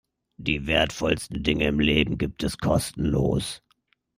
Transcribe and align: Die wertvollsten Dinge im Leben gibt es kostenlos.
Die 0.37 0.65
wertvollsten 0.65 1.43
Dinge 1.43 1.67
im 1.67 1.79
Leben 1.79 2.17
gibt 2.17 2.41
es 2.41 2.57
kostenlos. 2.57 3.61